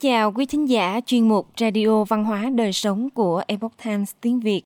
[0.00, 4.40] chào quý thính giả chuyên mục Radio Văn hóa Đời Sống của Epoch Times tiếng
[4.40, 4.62] Việt.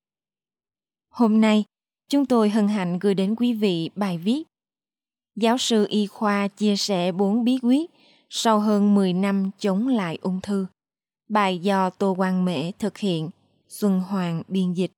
[1.10, 1.64] Hôm nay,
[2.08, 4.42] chúng tôi hân hạnh gửi đến quý vị bài viết
[5.36, 7.90] Giáo sư y khoa chia sẻ 4 bí quyết
[8.30, 10.66] sau hơn 10 năm chống lại ung thư.
[11.28, 13.30] Bài do Tô Quang Mễ thực hiện,
[13.68, 14.90] Xuân Hoàng biên dịch.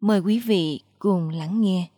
[0.00, 1.88] Mời quý vị cùng lắng nghe.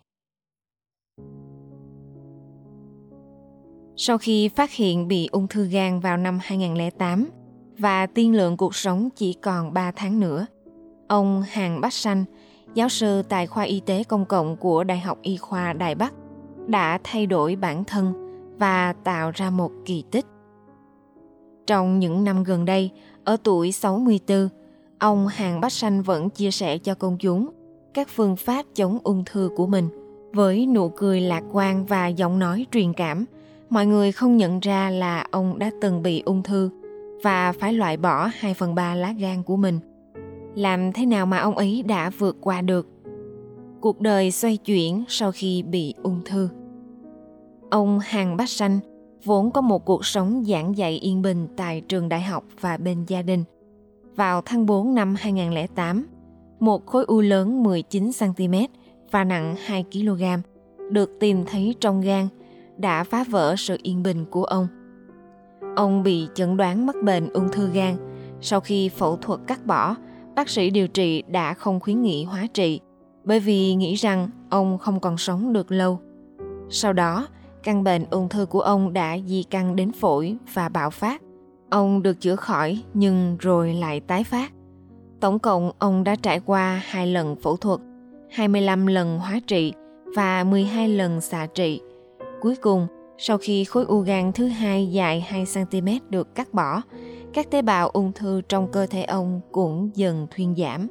[3.97, 7.30] Sau khi phát hiện bị ung thư gan vào năm 2008
[7.78, 10.46] và tiên lượng cuộc sống chỉ còn 3 tháng nữa,
[11.09, 12.24] ông Hàng Bách Sanh,
[12.74, 16.14] giáo sư tại khoa y tế công cộng của Đại học Y khoa Đài Bắc,
[16.66, 18.12] đã thay đổi bản thân
[18.59, 20.27] và tạo ra một kỳ tích.
[21.66, 22.91] Trong những năm gần đây,
[23.24, 24.48] ở tuổi 64,
[24.98, 27.48] ông Hàng Bách Sanh vẫn chia sẻ cho công chúng
[27.95, 29.88] các phương pháp chống ung thư của mình.
[30.32, 33.24] Với nụ cười lạc quan và giọng nói truyền cảm,
[33.70, 36.70] mọi người không nhận ra là ông đã từng bị ung thư
[37.23, 39.80] và phải loại bỏ 2 phần 3 lá gan của mình.
[40.55, 42.88] Làm thế nào mà ông ấy đã vượt qua được?
[43.80, 46.49] Cuộc đời xoay chuyển sau khi bị ung thư.
[47.71, 48.79] Ông Hàng Bách Sanh
[49.25, 53.05] vốn có một cuộc sống giảng dạy yên bình tại trường đại học và bên
[53.07, 53.45] gia đình.
[54.16, 56.07] Vào tháng 4 năm 2008,
[56.60, 58.66] một khối u lớn 19cm
[59.10, 60.23] và nặng 2 kg
[60.91, 62.29] được tìm thấy trong gan
[62.77, 64.66] đã phá vỡ sự yên bình của ông.
[65.78, 67.97] Ông bị chẩn đoán mắc bệnh ung thư gan.
[68.41, 69.94] Sau khi phẫu thuật cắt bỏ,
[70.37, 72.81] bác sĩ điều trị đã không khuyến nghị hóa trị
[73.25, 76.00] bởi vì nghĩ rằng ông không còn sống được lâu.
[76.70, 77.26] Sau đó,
[77.62, 81.22] căn bệnh ung thư của ông đã di căn đến phổi và bạo phát.
[81.70, 84.53] Ông được chữa khỏi nhưng rồi lại tái phát.
[85.20, 87.81] Tổng cộng ông đã trải qua hai lần phẫu thuật,
[88.31, 89.72] 25 lần hóa trị
[90.16, 91.81] và 12 lần xạ trị.
[92.41, 92.87] Cuối cùng,
[93.19, 96.83] sau khi khối u gan thứ hai dài 2 cm được cắt bỏ,
[97.33, 100.88] các tế bào ung thư trong cơ thể ông cũng dần thuyên giảm.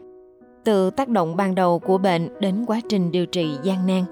[0.64, 4.04] Từ tác động ban đầu của bệnh đến quá trình điều trị gian nan,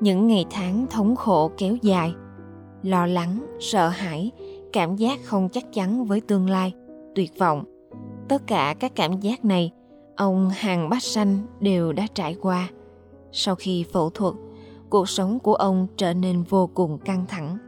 [0.00, 2.12] những ngày tháng thống khổ kéo dài,
[2.82, 4.30] lo lắng, sợ hãi,
[4.72, 6.74] cảm giác không chắc chắn với tương lai,
[7.14, 7.64] tuyệt vọng.
[8.28, 9.70] Tất cả các cảm giác này,
[10.16, 12.68] ông Hàng Bách Sanh đều đã trải qua.
[13.32, 14.34] Sau khi phẫu thuật,
[14.90, 17.58] cuộc sống của ông trở nên vô cùng căng thẳng.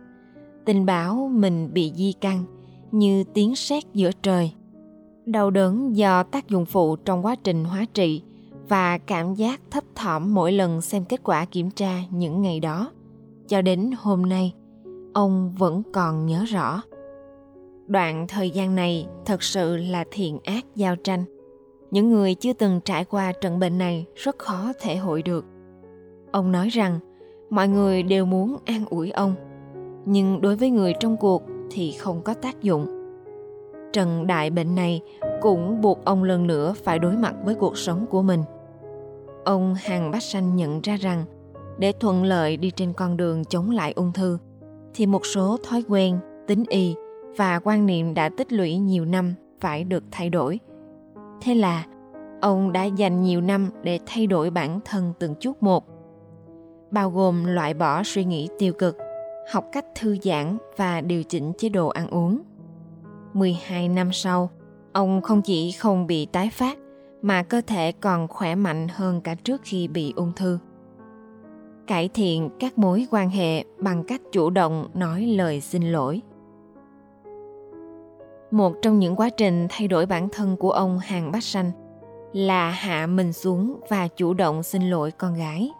[0.69, 2.45] Tình báo mình bị di căn
[2.93, 4.53] như tiếng sét giữa trời.
[5.27, 8.23] Đau đớn do tác dụng phụ trong quá trình hóa trị
[8.69, 12.91] và cảm giác thấp thỏm mỗi lần xem kết quả kiểm tra những ngày đó.
[13.49, 14.55] Cho đến hôm nay,
[15.15, 16.83] ông vẫn còn nhớ rõ.
[17.87, 21.25] Đoạn thời gian này thật sự là thiện ác giao tranh.
[21.91, 25.45] Những người chưa từng trải qua trận bệnh này rất khó thể hội được.
[26.33, 26.99] Ông nói rằng
[27.51, 29.34] mọi người đều muốn an ủi ông
[30.09, 32.87] nhưng đối với người trong cuộc thì không có tác dụng.
[33.93, 35.01] Trần đại bệnh này
[35.41, 38.43] cũng buộc ông lần nữa phải đối mặt với cuộc sống của mình.
[39.45, 41.25] Ông hàng bách sanh nhận ra rằng
[41.79, 44.39] để thuận lợi đi trên con đường chống lại ung thư
[44.95, 46.95] thì một số thói quen tính y
[47.37, 50.61] và quan niệm đã tích lũy nhiều năm phải được thay đổi.
[51.41, 51.87] Thế là
[52.41, 55.85] ông đã dành nhiều năm để thay đổi bản thân từng chút một
[56.91, 58.97] bao gồm loại bỏ suy nghĩ tiêu cực,
[59.50, 62.38] học cách thư giãn và điều chỉnh chế độ ăn uống.
[63.32, 64.50] 12 năm sau,
[64.92, 66.78] ông không chỉ không bị tái phát
[67.22, 70.59] mà cơ thể còn khỏe mạnh hơn cả trước khi bị ung thư.
[71.86, 76.22] Cải thiện các mối quan hệ bằng cách chủ động nói lời xin lỗi.
[78.50, 81.70] Một trong những quá trình thay đổi bản thân của ông Hàng Bách Sanh
[82.32, 85.70] là hạ mình xuống và chủ động xin lỗi con gái.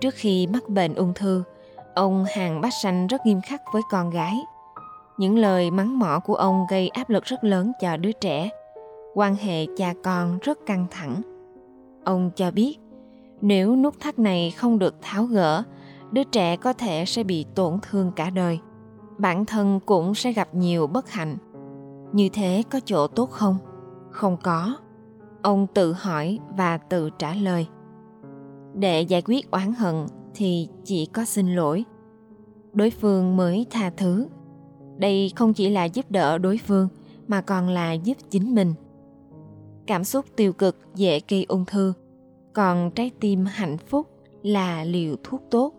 [0.00, 1.42] Trước khi mắc bệnh ung thư,
[1.94, 4.34] ông Hàng Bách Sanh rất nghiêm khắc với con gái.
[5.16, 8.48] Những lời mắng mỏ của ông gây áp lực rất lớn cho đứa trẻ.
[9.14, 11.22] Quan hệ cha con rất căng thẳng.
[12.04, 12.76] Ông cho biết,
[13.40, 15.62] nếu nút thắt này không được tháo gỡ,
[16.10, 18.58] đứa trẻ có thể sẽ bị tổn thương cả đời.
[19.18, 21.36] Bản thân cũng sẽ gặp nhiều bất hạnh.
[22.12, 23.58] Như thế có chỗ tốt không?
[24.10, 24.76] Không có.
[25.42, 27.66] Ông tự hỏi và tự trả lời
[28.74, 31.84] để giải quyết oán hận thì chỉ có xin lỗi.
[32.72, 34.26] Đối phương mới tha thứ.
[34.96, 36.88] Đây không chỉ là giúp đỡ đối phương,
[37.26, 38.74] mà còn là giúp chính mình.
[39.86, 41.92] Cảm xúc tiêu cực, dễ gây ung thư.
[42.52, 44.06] Còn trái tim hạnh phúc
[44.42, 45.74] là liều thuốc tốt.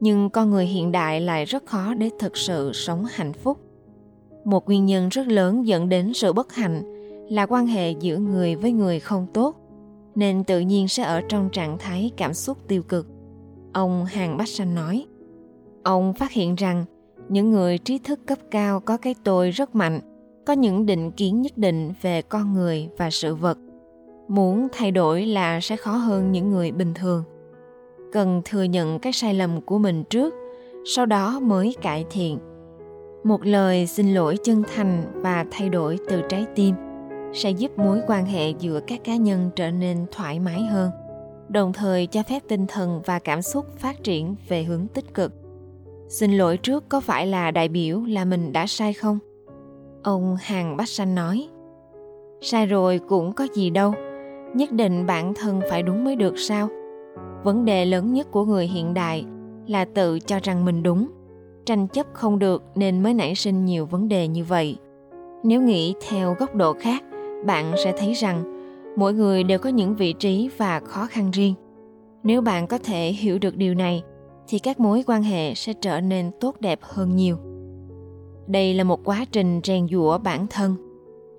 [0.00, 3.58] Nhưng con người hiện đại lại rất khó để thực sự sống hạnh phúc.
[4.44, 6.82] Một nguyên nhân rất lớn dẫn đến sự bất hạnh
[7.30, 9.56] là quan hệ giữa người với người không tốt,
[10.14, 13.06] nên tự nhiên sẽ ở trong trạng thái cảm xúc tiêu cực.
[13.72, 15.06] Ông Hàng Bách Sanh nói,
[15.82, 16.84] ông phát hiện rằng
[17.28, 20.00] những người trí thức cấp cao có cái tôi rất mạnh,
[20.46, 23.58] có những định kiến nhất định về con người và sự vật.
[24.28, 27.24] Muốn thay đổi là sẽ khó hơn những người bình thường.
[28.12, 30.34] Cần thừa nhận cái sai lầm của mình trước
[30.84, 32.38] sau đó mới cải thiện.
[33.24, 36.74] Một lời xin lỗi chân thành và thay đổi từ trái tim
[37.34, 40.90] sẽ giúp mối quan hệ giữa các cá nhân trở nên thoải mái hơn
[41.48, 45.32] đồng thời cho phép tinh thần và cảm xúc phát triển về hướng tích cực.
[46.08, 49.18] Xin lỗi trước có phải là đại biểu là mình đã sai không?
[50.02, 51.48] Ông hàng bách sanh nói.
[52.40, 53.94] Sai rồi cũng có gì đâu.
[54.54, 56.68] Nhất định bản thân phải đúng mới được sao?
[57.44, 59.24] Vấn đề lớn nhất của người hiện đại
[59.66, 61.08] là tự cho rằng mình đúng.
[61.66, 64.76] Tranh chấp không được nên mới nảy sinh nhiều vấn đề như vậy.
[65.44, 67.02] Nếu nghĩ theo góc độ khác,
[67.46, 68.57] bạn sẽ thấy rằng
[68.96, 71.54] mỗi người đều có những vị trí và khó khăn riêng.
[72.22, 74.02] Nếu bạn có thể hiểu được điều này,
[74.48, 77.36] thì các mối quan hệ sẽ trở nên tốt đẹp hơn nhiều.
[78.46, 80.74] Đây là một quá trình rèn giũa bản thân.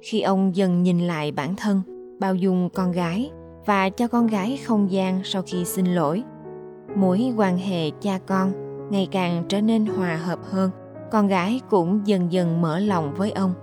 [0.01, 1.81] Khi ông dần nhìn lại bản thân,
[2.19, 3.31] bao dung con gái
[3.65, 6.23] và cho con gái không gian sau khi xin lỗi,
[6.95, 8.51] mối quan hệ cha con
[8.91, 10.69] ngày càng trở nên hòa hợp hơn.
[11.11, 13.53] Con gái cũng dần dần mở lòng với ông.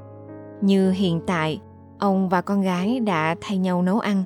[0.60, 1.60] Như hiện tại
[1.98, 4.24] ông và con gái đã thay nhau nấu ăn.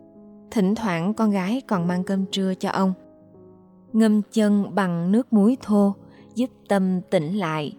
[0.51, 2.93] Thỉnh thoảng con gái còn mang cơm trưa cho ông.
[3.93, 5.95] Ngâm chân bằng nước muối thô,
[6.35, 7.77] giúp tâm tỉnh lại.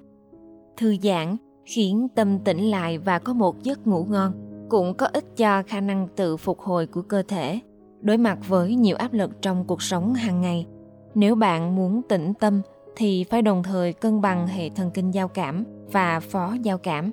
[0.77, 4.33] Thư giãn khiến tâm tỉnh lại và có một giấc ngủ ngon,
[4.69, 7.59] cũng có ích cho khả năng tự phục hồi của cơ thể,
[8.01, 10.67] đối mặt với nhiều áp lực trong cuộc sống hàng ngày.
[11.15, 12.61] Nếu bạn muốn tĩnh tâm,
[12.95, 17.11] thì phải đồng thời cân bằng hệ thần kinh giao cảm và phó giao cảm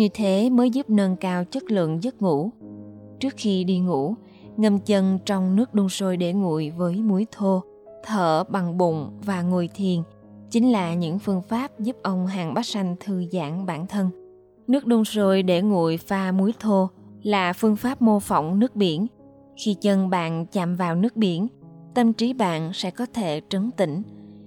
[0.00, 2.50] như thế mới giúp nâng cao chất lượng giấc ngủ.
[3.20, 4.14] Trước khi đi ngủ,
[4.56, 7.62] ngâm chân trong nước đun sôi để nguội với muối thô,
[8.04, 10.02] thở bằng bụng và ngồi thiền
[10.50, 14.10] chính là những phương pháp giúp ông hàng bát sanh thư giãn bản thân.
[14.66, 16.88] Nước đun sôi để nguội pha muối thô
[17.22, 19.06] là phương pháp mô phỏng nước biển.
[19.56, 21.46] Khi chân bạn chạm vào nước biển,
[21.94, 24.02] tâm trí bạn sẽ có thể trấn tĩnh.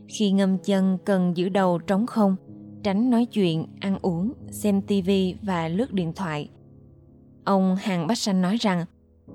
[0.07, 2.35] Khi ngâm chân cần giữ đầu trống không
[2.83, 6.49] tránh nói chuyện, ăn uống, xem tivi và lướt điện thoại.
[7.43, 8.85] Ông hàng bách sanh nói rằng,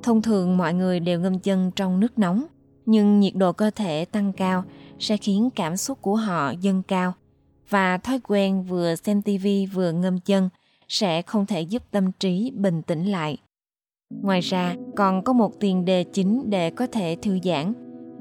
[0.02, 2.44] thông thường mọi người đều ngâm chân trong nước nóng,
[2.86, 4.64] nhưng nhiệt độ cơ thể tăng cao
[4.98, 7.12] sẽ khiến cảm xúc của họ dâng cao.
[7.68, 10.48] Và thói quen vừa xem tivi vừa ngâm chân
[10.88, 13.36] sẽ không thể giúp tâm trí bình tĩnh lại.
[14.22, 17.72] Ngoài ra, còn có một tiền đề chính để có thể thư giãn.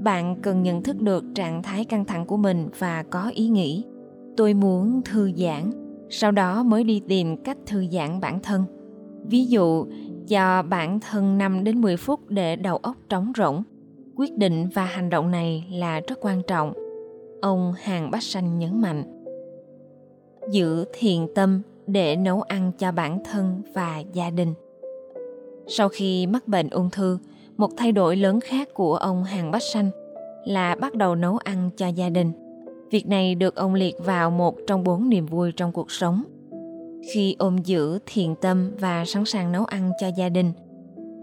[0.04, 3.84] Bạn cần nhận thức được trạng thái căng thẳng của mình và có ý nghĩ
[4.38, 5.72] tôi muốn thư giãn,
[6.10, 8.64] sau đó mới đi tìm cách thư giãn bản thân.
[9.24, 9.86] Ví dụ,
[10.28, 13.64] cho bản thân 5 đến 10 phút để đầu óc trống rỗng.
[14.16, 16.74] Quyết định và hành động này là rất quan trọng.
[17.42, 19.04] Ông hàng bách sanh nhấn mạnh.
[20.52, 24.54] Giữ thiền tâm để nấu ăn cho bản thân và gia đình.
[25.68, 27.18] Sau khi mắc bệnh ung thư,
[27.58, 29.90] một thay đổi lớn khác của ông hàng bách sanh
[30.46, 32.32] là bắt đầu nấu ăn cho gia đình
[32.92, 36.24] việc này được ông liệt vào một trong bốn niềm vui trong cuộc sống.
[37.14, 40.52] Khi ôm giữ thiền tâm và sẵn sàng nấu ăn cho gia đình,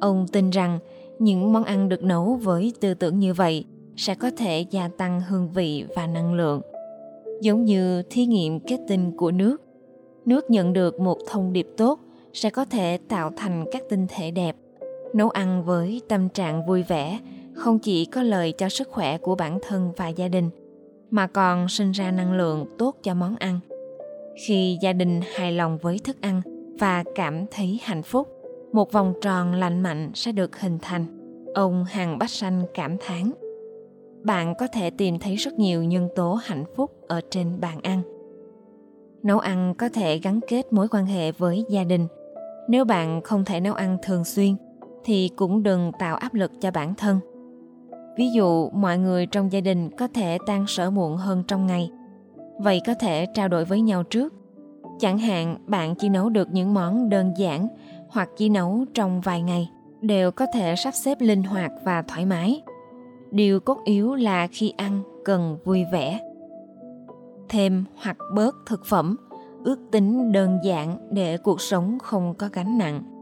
[0.00, 0.78] ông tin rằng
[1.18, 3.64] những món ăn được nấu với tư tưởng như vậy
[3.96, 6.60] sẽ có thể gia tăng hương vị và năng lượng.
[7.40, 9.62] Giống như thí nghiệm kết tinh của nước
[10.26, 12.00] nước nhận được một thông điệp tốt
[12.32, 14.56] sẽ có thể tạo thành các tinh thể đẹp.
[15.14, 17.18] Nấu ăn với tâm trạng vui vẻ
[17.54, 20.50] không chỉ có lợi cho sức khỏe của bản thân và gia đình
[21.14, 23.60] mà còn sinh ra năng lượng tốt cho món ăn.
[24.46, 26.42] Khi gia đình hài lòng với thức ăn
[26.78, 28.28] và cảm thấy hạnh phúc,
[28.72, 31.06] một vòng tròn lành mạnh sẽ được hình thành.
[31.54, 33.30] Ông hàng bách sanh cảm thán,
[34.22, 38.02] bạn có thể tìm thấy rất nhiều nhân tố hạnh phúc ở trên bàn ăn.
[39.22, 42.06] Nấu ăn có thể gắn kết mối quan hệ với gia đình.
[42.68, 44.56] Nếu bạn không thể nấu ăn thường xuyên,
[45.04, 47.20] thì cũng đừng tạo áp lực cho bản thân
[48.16, 51.90] ví dụ, mọi người trong gia đình có thể tan sở muộn hơn trong ngày.
[52.58, 54.34] Vậy có thể trao đổi với nhau trước.
[54.98, 57.68] Chẳng hạn, bạn chỉ nấu được những món đơn giản
[58.08, 62.26] hoặc chỉ nấu trong vài ngày, đều có thể sắp xếp linh hoạt và thoải
[62.26, 62.62] mái.
[63.30, 66.20] Điều cốt yếu là khi ăn cần vui vẻ.
[67.48, 69.16] Thêm hoặc bớt thực phẩm,
[69.64, 73.13] ước tính đơn giản để cuộc sống không có gánh nặng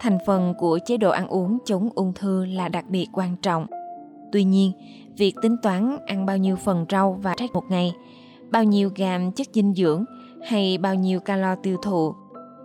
[0.00, 3.66] thành phần của chế độ ăn uống chống ung thư là đặc biệt quan trọng
[4.32, 4.72] tuy nhiên,
[5.16, 7.94] việc tính toán ăn bao nhiêu phần rau và trái một ngày,
[8.50, 10.04] bao nhiêu gam chất dinh dưỡng
[10.42, 12.14] hay bao nhiêu calo tiêu thụ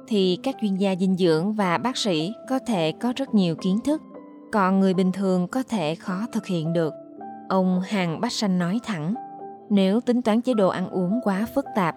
[0.08, 3.80] thì các chuyên gia dinh dưỡng và bác sĩ có thể có rất nhiều kiến
[3.86, 4.02] thức,
[4.52, 6.94] còn người bình thường có thể khó thực hiện được
[7.50, 9.14] ông hàng bách sanh nói thẳng,
[9.70, 11.96] nếu tính toán chế độ ăn uống quá phức tạp,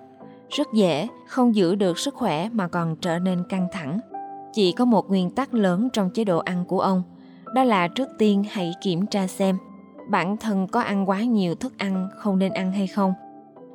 [0.50, 4.00] rất dễ không giữ được sức khỏe mà còn trở nên căng thẳng.
[4.58, 7.02] Chỉ có một nguyên tắc lớn trong chế độ ăn của ông,
[7.54, 9.58] đó là trước tiên hãy kiểm tra xem
[10.08, 13.12] bản thân có ăn quá nhiều thức ăn không nên ăn hay không.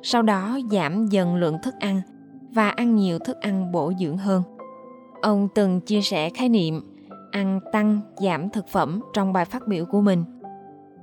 [0.02, 2.00] Sau đó giảm dần lượng thức ăn
[2.50, 4.42] và ăn nhiều thức ăn bổ dưỡng hơn.
[5.22, 6.80] Ông từng chia sẻ khái niệm
[7.30, 10.24] ăn tăng giảm thực phẩm trong bài phát biểu của mình.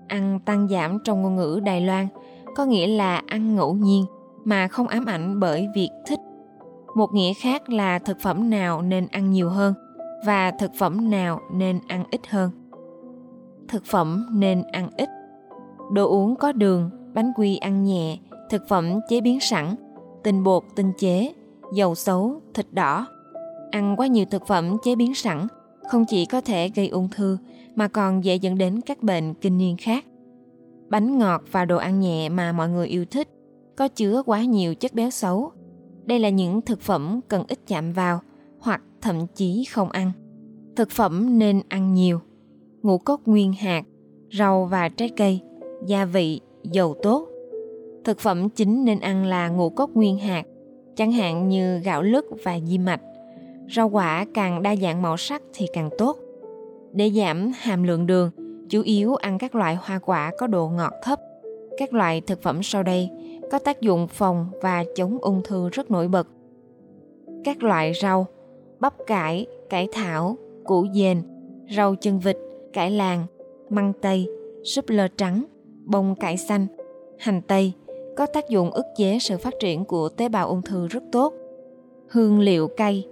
[0.08, 2.08] Ăn tăng giảm trong ngôn ngữ Đài Loan
[2.56, 4.06] có nghĩa là ăn ngẫu nhiên
[4.44, 6.20] mà không ám ảnh bởi việc thích.
[6.96, 9.74] Một nghĩa khác là thực phẩm nào nên ăn nhiều hơn
[10.26, 12.52] và thực phẩm nào nên ăn ít hơn.
[13.68, 15.10] Thực phẩm nên ăn ít.
[15.92, 18.18] Đồ uống có đường, bánh quy ăn nhẹ,
[18.50, 19.76] thực phẩm chế biến sẵn,
[20.24, 21.34] tinh bột tinh chế,
[21.74, 23.08] dầu xấu, thịt đỏ.
[23.72, 25.48] Ăn quá nhiều thực phẩm chế biến sẵn
[25.90, 27.38] không chỉ có thể gây ung thư
[27.76, 30.06] mà còn dễ dẫn đến các bệnh kinh niên khác.
[30.90, 33.30] Bánh ngọt và đồ ăn nhẹ mà mọi người yêu thích
[33.76, 35.52] có chứa quá nhiều chất béo xấu.
[36.06, 38.20] Đây là những thực phẩm cần ít chạm vào
[38.60, 40.12] hoặc thậm chí không ăn.
[40.76, 42.20] Thực phẩm nên ăn nhiều.
[42.82, 43.84] Ngũ cốc nguyên hạt,
[44.38, 45.40] rau và trái cây,
[45.86, 47.28] gia vị, dầu tốt.
[48.04, 50.44] Thực phẩm chính nên ăn là ngũ cốc nguyên hạt,
[50.96, 53.02] chẳng hạn như gạo lứt và di mạch.
[53.76, 56.18] Rau quả càng đa dạng màu sắc thì càng tốt.
[56.94, 58.32] Để giảm hàm lượng đường,
[58.70, 61.20] chủ yếu ăn các loại hoa quả có độ ngọt thấp.
[61.78, 63.10] Các loại thực phẩm sau đây
[63.52, 66.28] có tác dụng phòng và chống ung thư rất nổi bật.
[67.44, 68.26] Các loại rau,
[68.80, 71.22] bắp cải, cải thảo, củ dền,
[71.76, 72.38] rau chân vịt,
[72.74, 73.26] cải làng,
[73.70, 74.28] măng tây,
[74.64, 75.44] súp lơ trắng,
[75.86, 76.68] bông cải xanh,
[77.20, 77.74] hành tây
[78.18, 81.34] có tác dụng ức chế sự phát triển của tế bào ung thư rất tốt.
[82.08, 83.08] Hương liệu cây,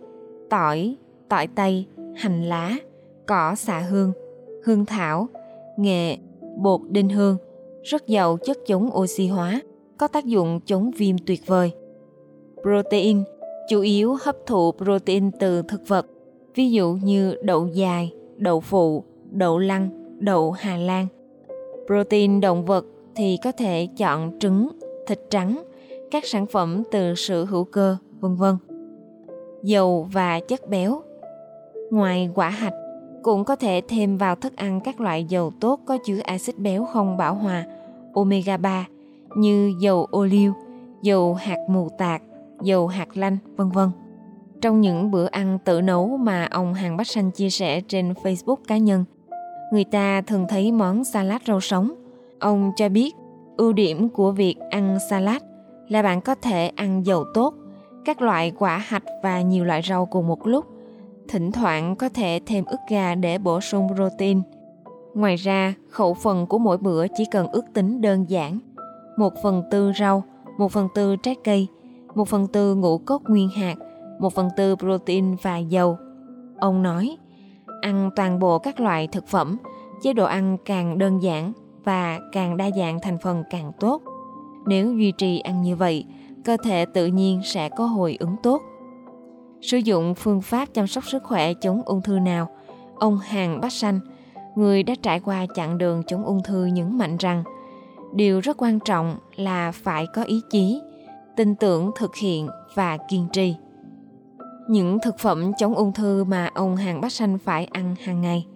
[0.49, 0.95] tỏi,
[1.29, 2.75] tỏi tây, hành lá,
[3.25, 4.11] cỏ xạ hương,
[4.63, 5.27] hương thảo,
[5.77, 6.17] nghệ,
[6.57, 7.37] bột đinh hương,
[7.83, 9.61] rất giàu chất chống oxy hóa,
[9.99, 11.71] có tác dụng chống viêm tuyệt vời.
[12.61, 13.23] Protein
[13.69, 16.07] chủ yếu hấp thụ protein từ thực vật,
[16.55, 19.89] ví dụ như đậu dài, đậu phụ, đậu lăng,
[20.19, 21.07] đậu Hà Lan.
[21.85, 24.69] Protein động vật thì có thể chọn trứng,
[25.07, 25.63] thịt trắng,
[26.11, 28.57] các sản phẩm từ sữa hữu cơ, vân vân.
[29.63, 31.01] Dầu và chất béo.
[31.91, 32.75] Ngoài quả hạch,
[33.23, 36.85] cũng có thể thêm vào thức ăn các loại dầu tốt có chứa axit béo
[36.85, 37.65] không bão hòa,
[38.13, 38.87] omega 3
[39.35, 40.53] như dầu ô liu,
[41.01, 42.21] dầu hạt mù tạt,
[42.61, 43.89] dầu hạt lanh, vân vân.
[44.61, 48.57] Trong những bữa ăn tự nấu mà ông Hàng Bách Sanh chia sẻ trên Facebook
[48.67, 49.05] cá nhân,
[49.73, 51.91] người ta thường thấy món salad rau sống.
[52.39, 53.15] Ông cho biết
[53.57, 55.41] ưu điểm của việc ăn salad
[55.87, 57.53] là bạn có thể ăn dầu tốt,
[58.05, 60.65] các loại quả hạch và nhiều loại rau cùng một lúc.
[61.27, 64.41] Thỉnh thoảng có thể thêm ức gà để bổ sung protein.
[65.13, 68.59] Ngoài ra, khẩu phần của mỗi bữa chỉ cần ước tính đơn giản
[69.19, 70.23] một phần tư rau,
[70.57, 71.67] một phần tư trái cây,
[72.15, 73.75] một phần tư ngũ cốc nguyên hạt,
[74.19, 75.97] một phần tư protein và dầu.
[76.59, 77.17] Ông nói,
[77.81, 79.57] ăn toàn bộ các loại thực phẩm,
[80.01, 84.01] chế độ ăn càng đơn giản và càng đa dạng thành phần càng tốt.
[84.67, 86.05] Nếu duy trì ăn như vậy,
[86.45, 88.61] cơ thể tự nhiên sẽ có hồi ứng tốt.
[89.61, 92.49] Sử dụng phương pháp chăm sóc sức khỏe chống ung thư nào,
[92.95, 93.99] ông Hàng Bách Sanh,
[94.55, 97.43] người đã trải qua chặng đường chống ung thư nhấn mạnh rằng
[98.13, 100.81] điều rất quan trọng là phải có ý chí,
[101.35, 103.55] tin tưởng thực hiện và kiên trì.
[104.69, 108.47] Những thực phẩm chống ung thư mà ông Hàng Bách xanh phải ăn hàng ngày.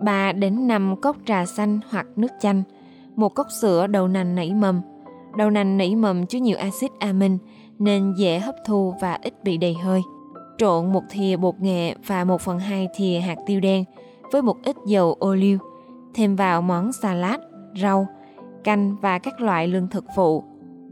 [0.00, 2.62] 3 đến 5 cốc trà xanh hoặc nước chanh,
[3.16, 4.80] một cốc sữa đậu nành nảy mầm.
[5.36, 7.38] Đậu nành nảy mầm chứa nhiều axit amin
[7.78, 10.02] nên dễ hấp thu và ít bị đầy hơi.
[10.58, 13.84] Trộn một thìa bột nghệ và 1 phần 2 thìa hạt tiêu đen
[14.32, 15.58] với một ít dầu ô liu,
[16.14, 17.40] thêm vào món salad,
[17.82, 18.06] rau,
[18.64, 20.44] canh và các loại lương thực phụ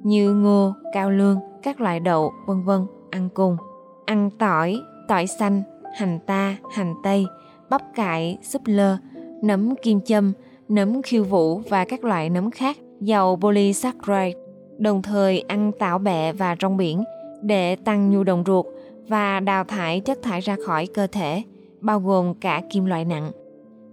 [0.02, 3.56] như ngô, cao lương, các loại đậu, vân vân ăn cùng.
[4.04, 5.62] Ăn tỏi, tỏi xanh,
[5.94, 7.26] hành ta, hành tây,
[7.70, 8.96] bắp cải, súp lơ,
[9.42, 10.32] nấm kim châm,
[10.68, 14.40] nấm khiêu vũ và các loại nấm khác giàu polysaccharide,
[14.78, 17.04] đồng thời ăn tảo bẹ và rong biển
[17.42, 18.66] để tăng nhu động ruột
[19.08, 21.42] và đào thải chất thải ra khỏi cơ thể,
[21.80, 23.30] bao gồm cả kim loại nặng.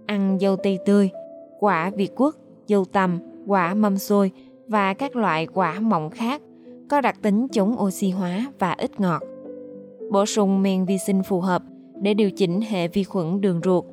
[0.06, 1.10] Ăn dâu tây tươi,
[1.60, 2.34] quả Việt quất
[2.72, 4.30] dâu tằm, quả mâm xôi
[4.68, 6.42] và các loại quả mọng khác
[6.88, 9.22] có đặc tính chống oxy hóa và ít ngọt.
[10.10, 11.62] Bổ sung men vi sinh phù hợp
[12.00, 13.84] để điều chỉnh hệ vi khuẩn đường ruột,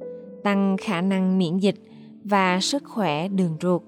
[0.44, 1.76] tăng khả năng miễn dịch
[2.24, 3.82] và sức khỏe đường ruột.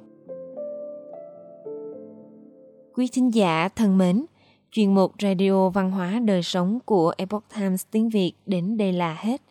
[2.96, 4.26] Quý thính giả thân mến,
[4.72, 9.18] chuyên mục Radio Văn hóa Đời Sống của Epoch Times tiếng Việt đến đây là
[9.20, 9.42] hết.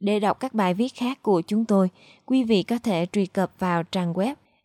[0.00, 1.88] Để đọc các bài viết khác của chúng tôi,
[2.26, 4.34] quý vị có thể truy cập vào trang web